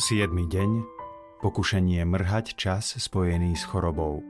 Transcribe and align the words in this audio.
7. 0.00 0.32
deň 0.32 0.70
Pokušenie 1.44 2.00
mrhať 2.08 2.56
čas 2.56 2.96
spojený 2.96 3.52
s 3.52 3.68
chorobou. 3.68 4.24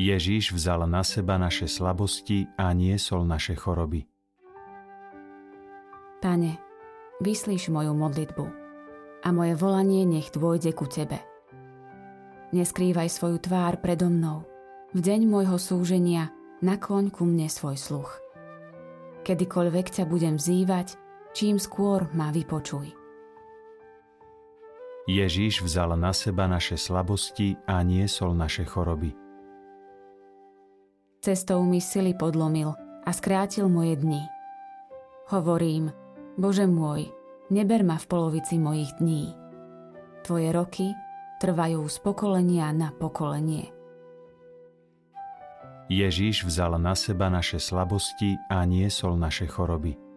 Ježíš 0.00 0.56
vzal 0.56 0.88
na 0.88 1.04
seba 1.04 1.36
naše 1.36 1.68
slabosti 1.68 2.48
a 2.56 2.72
niesol 2.72 3.28
naše 3.28 3.52
choroby. 3.52 4.08
Pane, 6.24 6.56
vyslíš 7.20 7.68
moju 7.68 7.92
modlitbu 7.92 8.44
a 9.20 9.28
moje 9.28 9.60
volanie 9.60 10.08
nech 10.08 10.32
dôjde 10.32 10.72
ku 10.72 10.88
Tebe. 10.88 11.20
Neskrývaj 12.56 13.12
svoju 13.12 13.44
tvár 13.44 13.76
predo 13.84 14.08
mnou. 14.08 14.48
V 14.96 15.04
deň 15.04 15.28
môjho 15.28 15.60
súženia 15.60 16.32
nakloň 16.64 17.12
ku 17.12 17.28
mne 17.28 17.52
svoj 17.52 17.76
sluch. 17.76 18.16
Kedykoľvek 19.20 20.00
ťa 20.00 20.08
budem 20.08 20.40
vzývať, 20.40 20.96
čím 21.34 21.58
skôr 21.58 22.10
ma 22.14 22.34
vypočuj. 22.34 22.90
Ježíš 25.10 25.66
vzal 25.66 25.98
na 25.98 26.14
seba 26.14 26.46
naše 26.46 26.78
slabosti 26.78 27.58
a 27.66 27.82
niesol 27.82 28.30
naše 28.36 28.62
choroby. 28.62 29.10
Cestou 31.20 31.66
mi 31.66 31.82
sily 31.82 32.14
podlomil 32.14 32.72
a 33.04 33.10
skrátil 33.10 33.68
moje 33.68 33.98
dni. 33.98 34.22
Hovorím, 35.34 35.92
Bože 36.38 36.64
môj, 36.64 37.10
neber 37.50 37.82
ma 37.82 37.98
v 37.98 38.06
polovici 38.06 38.56
mojich 38.56 38.88
dní. 39.02 39.34
Tvoje 40.22 40.48
roky 40.54 40.86
trvajú 41.40 41.84
z 41.88 41.96
pokolenia 42.00 42.70
na 42.70 42.92
pokolenie. 42.94 43.72
Ježíš 45.90 46.46
vzal 46.46 46.78
na 46.78 46.94
seba 46.94 47.26
naše 47.26 47.58
slabosti 47.58 48.38
a 48.46 48.62
niesol 48.62 49.18
naše 49.18 49.50
choroby. 49.50 50.09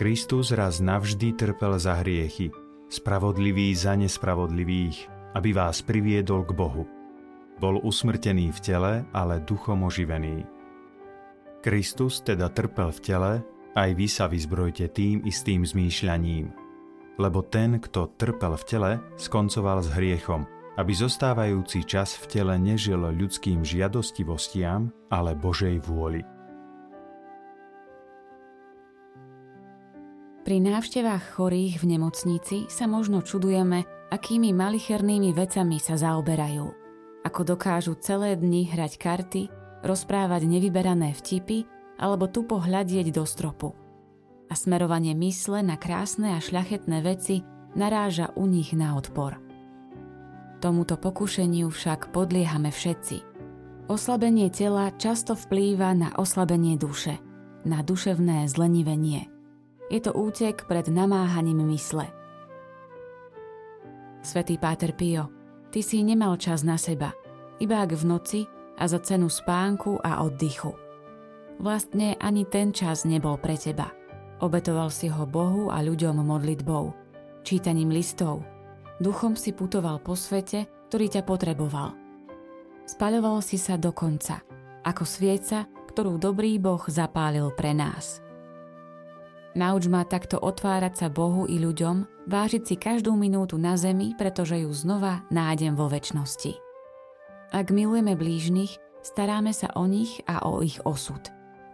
Kristus 0.00 0.56
raz 0.56 0.80
navždy 0.80 1.36
trpel 1.36 1.76
za 1.76 2.00
hriechy, 2.00 2.48
spravodlivý 2.88 3.76
za 3.76 3.92
nespravodlivých, 4.00 5.12
aby 5.36 5.52
vás 5.52 5.84
priviedol 5.84 6.48
k 6.48 6.56
Bohu– 6.56 6.88
bol 7.60 7.76
usmrtený 7.84 8.56
v 8.56 8.60
tele, 8.64 8.92
ale 9.12 9.44
duchom 9.44 9.84
oživený. 9.84 10.48
Kristus 11.60 12.24
teda 12.24 12.48
trpel 12.48 12.88
v 12.88 13.00
tele, 13.04 13.32
aj 13.76 13.90
vy 13.92 14.06
sa 14.08 14.24
vyzbrojte 14.24 14.88
tým 14.96 15.28
istým 15.28 15.68
zmýšľaním. 15.68 16.48
Lebo 17.20 17.44
ten, 17.44 17.76
kto 17.76 18.16
trpel 18.16 18.56
v 18.56 18.64
tele, 18.64 18.92
skoncoval 19.20 19.84
s 19.84 19.92
hriechom, 19.92 20.48
aby 20.80 20.96
zostávajúci 20.96 21.84
čas 21.84 22.16
v 22.16 22.40
tele 22.40 22.56
nežil 22.56 23.04
ľudským 23.12 23.60
žiadostivostiam, 23.60 24.88
ale 25.12 25.36
Božej 25.36 25.84
vôli. 25.84 26.24
Pri 30.50 30.58
návštevách 30.58 31.38
chorých 31.38 31.78
v 31.78 31.94
nemocnici 31.94 32.66
sa 32.66 32.90
možno 32.90 33.22
čudujeme, 33.22 33.86
akými 34.10 34.50
malichernými 34.50 35.30
vecami 35.30 35.78
sa 35.78 35.94
zaoberajú 35.94 36.74
ako 37.22 37.54
dokážu 37.54 37.94
celé 37.94 38.34
dni 38.34 38.66
hrať 38.66 38.98
karty, 38.98 39.46
rozprávať 39.86 40.50
nevyberané 40.50 41.14
vtipy 41.14 41.70
alebo 42.02 42.26
tupo 42.26 42.58
hľadieť 42.58 43.14
do 43.14 43.22
stropu. 43.22 43.78
A 44.50 44.58
smerovanie 44.58 45.14
mysle 45.22 45.62
na 45.62 45.78
krásne 45.78 46.34
a 46.34 46.42
šľachetné 46.42 46.98
veci 46.98 47.46
naráža 47.78 48.34
u 48.34 48.50
nich 48.50 48.74
na 48.74 48.98
odpor. 48.98 49.38
Tomuto 50.58 50.98
pokušeniu 50.98 51.70
však 51.70 52.10
podliehame 52.10 52.74
všetci. 52.74 53.22
Oslabenie 53.86 54.50
tela 54.50 54.90
často 54.98 55.38
vplýva 55.38 55.94
na 55.94 56.10
oslabenie 56.18 56.74
duše, 56.74 57.22
na 57.62 57.86
duševné 57.86 58.50
zlenivenie. 58.50 59.29
Je 59.90 59.98
to 59.98 60.14
útek 60.14 60.70
pred 60.70 60.86
namáhaním 60.86 61.66
mysle. 61.74 62.06
Svetý 64.22 64.54
Páter 64.54 64.94
Pio, 64.94 65.26
ty 65.74 65.82
si 65.82 66.06
nemal 66.06 66.38
čas 66.38 66.62
na 66.62 66.78
seba, 66.78 67.10
iba 67.58 67.82
ak 67.82 67.98
v 67.98 68.04
noci 68.06 68.40
a 68.78 68.86
za 68.86 69.02
cenu 69.02 69.26
spánku 69.26 69.98
a 69.98 70.22
oddychu. 70.22 70.70
Vlastne 71.58 72.14
ani 72.22 72.46
ten 72.46 72.70
čas 72.70 73.02
nebol 73.02 73.36
pre 73.36 73.58
teba. 73.58 73.90
Obetoval 74.40 74.88
si 74.88 75.10
ho 75.10 75.26
Bohu 75.26 75.68
a 75.68 75.82
ľuďom 75.84 76.22
modlitbou, 76.22 76.94
čítaním 77.44 77.92
listov. 77.92 78.40
Duchom 79.02 79.34
si 79.36 79.52
putoval 79.52 80.00
po 80.00 80.16
svete, 80.16 80.70
ktorý 80.88 81.06
ťa 81.12 81.22
potreboval. 81.26 81.92
Spaľoval 82.86 83.42
si 83.42 83.58
sa 83.58 83.76
do 83.76 83.92
konca, 83.92 84.40
ako 84.86 85.04
svieca, 85.04 85.68
ktorú 85.92 86.16
dobrý 86.16 86.56
Boh 86.56 86.80
zapálil 86.88 87.52
pre 87.52 87.74
nás. 87.76 88.24
Nauč 89.50 89.90
ma 89.90 90.06
takto 90.06 90.38
otvárať 90.38 90.94
sa 90.94 91.06
Bohu 91.10 91.42
i 91.50 91.58
ľuďom, 91.58 92.26
vážiť 92.30 92.62
si 92.62 92.74
každú 92.78 93.18
minútu 93.18 93.58
na 93.58 93.74
zemi, 93.74 94.14
pretože 94.14 94.62
ju 94.62 94.70
znova 94.70 95.26
nájdem 95.34 95.74
vo 95.74 95.90
väčšnosti. 95.90 96.54
Ak 97.50 97.74
milujeme 97.74 98.14
blížnych, 98.14 98.78
staráme 99.02 99.50
sa 99.50 99.74
o 99.74 99.90
nich 99.90 100.22
a 100.30 100.46
o 100.46 100.62
ich 100.62 100.78
osud. 100.86 101.18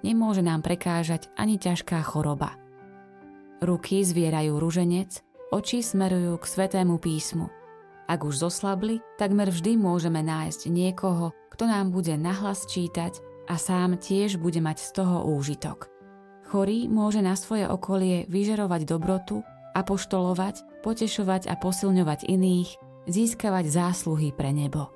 Nemôže 0.00 0.40
nám 0.40 0.64
prekážať 0.64 1.28
ani 1.36 1.60
ťažká 1.60 2.00
choroba. 2.00 2.56
Ruky 3.60 4.00
zvierajú 4.00 4.56
ruženec, 4.56 5.20
oči 5.52 5.84
smerujú 5.84 6.40
k 6.40 6.48
svetému 6.48 6.96
písmu. 6.96 7.52
Ak 8.08 8.24
už 8.24 8.40
zoslabli, 8.40 9.04
takmer 9.20 9.52
vždy 9.52 9.76
môžeme 9.76 10.24
nájsť 10.24 10.72
niekoho, 10.72 11.36
kto 11.52 11.68
nám 11.68 11.92
bude 11.92 12.14
nahlas 12.16 12.64
čítať 12.64 13.20
a 13.50 13.60
sám 13.60 14.00
tiež 14.00 14.40
bude 14.40 14.64
mať 14.64 14.80
z 14.80 14.90
toho 14.96 15.28
úžitok. 15.28 15.95
Chorý 16.56 16.88
môže 16.88 17.20
na 17.20 17.36
svoje 17.36 17.68
okolie 17.68 18.24
vyžerovať 18.32 18.88
dobrotu, 18.88 19.44
apoštolovať, 19.76 20.80
potešovať 20.80 21.52
a 21.52 21.54
posilňovať 21.60 22.24
iných, 22.32 22.80
získavať 23.04 23.68
zásluhy 23.68 24.32
pre 24.32 24.56
nebo. 24.56 24.88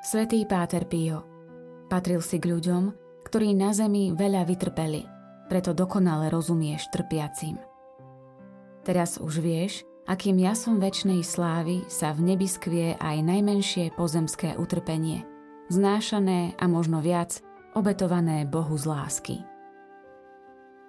Svetý 0.00 0.48
Páter 0.48 0.88
Pio 0.88 1.20
patril 1.92 2.24
si 2.24 2.40
k 2.40 2.48
ľuďom, 2.48 2.96
ktorí 3.28 3.52
na 3.52 3.76
zemi 3.76 4.16
veľa 4.16 4.48
vytrpeli, 4.48 5.04
preto 5.52 5.76
dokonale 5.76 6.32
rozumieš 6.32 6.88
trpiacim. 6.88 7.60
Teraz 8.88 9.20
už 9.20 9.44
vieš, 9.44 9.84
akým 10.08 10.40
jasom 10.40 10.80
väčšnej 10.80 11.20
slávy 11.20 11.84
sa 11.92 12.16
v 12.16 12.32
nebi 12.32 12.48
skvie 12.48 12.96
aj 12.96 13.20
najmenšie 13.20 13.92
pozemské 14.00 14.56
utrpenie, 14.56 15.28
znášané 15.68 16.56
a 16.56 16.64
možno 16.72 17.04
viac 17.04 17.44
obetované 17.78 18.42
Bohu 18.42 18.74
z 18.74 18.84
lásky. 18.90 19.36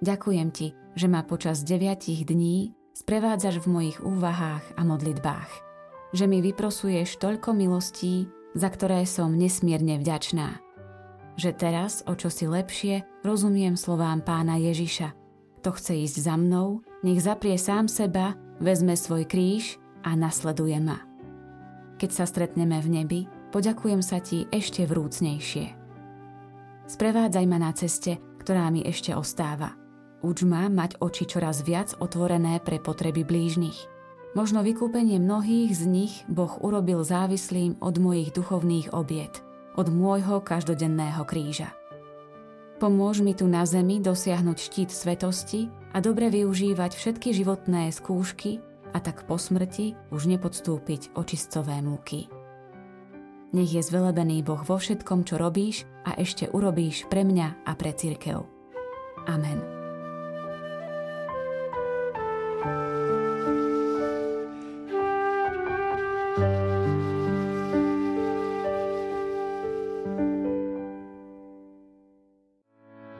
Ďakujem 0.01 0.49
ti, 0.49 0.73
že 0.97 1.05
ma 1.05 1.21
počas 1.21 1.61
deviatich 1.61 2.25
dní 2.25 2.73
sprevádzaš 2.97 3.61
v 3.63 3.67
mojich 3.69 3.97
úvahách 4.01 4.65
a 4.75 4.81
modlitbách, 4.81 5.51
že 6.11 6.25
mi 6.25 6.41
vyprosuješ 6.41 7.21
toľko 7.21 7.53
milostí, 7.53 8.27
za 8.57 8.67
ktoré 8.73 9.05
som 9.05 9.37
nesmierne 9.37 10.01
vďačná. 10.01 10.57
Že 11.39 11.49
teraz, 11.55 12.03
o 12.09 12.17
čo 12.17 12.27
si 12.27 12.49
lepšie, 12.49 13.07
rozumiem 13.23 13.79
slovám 13.79 14.19
pána 14.25 14.59
Ježiša. 14.59 15.15
Kto 15.63 15.69
chce 15.75 16.03
ísť 16.03 16.17
za 16.27 16.35
mnou, 16.35 16.83
nech 17.05 17.23
zaprie 17.23 17.55
sám 17.55 17.87
seba, 17.87 18.35
vezme 18.59 18.99
svoj 18.99 19.23
kríž 19.23 19.79
a 20.03 20.17
nasleduje 20.19 20.75
ma. 20.83 20.99
Keď 21.99 22.09
sa 22.11 22.25
stretneme 22.27 22.79
v 22.83 22.87
nebi, 22.91 23.21
poďakujem 23.55 24.03
sa 24.03 24.19
ti 24.19 24.47
ešte 24.51 24.83
vrúcnejšie. 24.83 25.78
Sprevádzaj 26.89 27.45
ma 27.45 27.61
na 27.61 27.71
ceste, 27.77 28.17
ktorá 28.41 28.67
mi 28.73 28.81
ešte 28.81 29.13
ostáva. 29.13 29.77
Uč 30.25 30.41
ma 30.43 30.67
mať 30.67 30.97
oči 30.99 31.29
čoraz 31.29 31.61
viac 31.61 31.93
otvorené 32.01 32.57
pre 32.59 32.81
potreby 32.81 33.21
blížnych– 33.23 33.79
Možno 34.37 34.61
vykúpenie 34.61 35.17
mnohých 35.17 35.73
z 35.73 35.83
nich 35.89 36.13
Boh 36.29 36.53
urobil 36.61 37.01
závislým 37.01 37.81
od 37.81 37.97
mojich 37.97 38.29
duchovných 38.29 38.93
obiet, 38.93 39.41
od 39.73 39.89
môjho 39.89 40.37
každodenného 40.45 41.25
kríža. 41.25 41.73
Pomôž 42.77 43.25
mi 43.25 43.33
tu 43.33 43.49
na 43.49 43.65
zemi 43.65 43.97
dosiahnuť 43.97 44.57
štít 44.61 44.89
svetosti 44.93 45.73
a 45.91 45.97
dobre 45.97 46.29
využívať 46.29 46.93
všetky 46.93 47.33
životné 47.33 47.89
skúšky 47.89 48.61
a 48.93 49.01
tak 49.01 49.25
po 49.25 49.41
smrti 49.41 49.97
už 50.13 50.29
nepodstúpiť 50.29 51.17
očistové 51.17 51.81
múky. 51.81 52.29
Nech 53.49 53.73
je 53.73 53.81
zvelebený 53.81 54.45
Boh 54.45 54.61
vo 54.61 54.77
všetkom, 54.77 55.25
čo 55.25 55.41
robíš 55.41 55.89
a 56.05 56.13
ešte 56.21 56.45
urobíš 56.53 57.09
pre 57.09 57.25
mňa 57.25 57.65
a 57.65 57.71
pre 57.73 57.97
církev. 57.97 58.45
Amen. 59.25 59.78